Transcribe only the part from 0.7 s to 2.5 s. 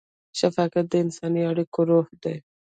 د انساني اړیکو روح دی.